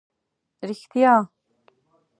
[0.69, 1.13] رښتیا.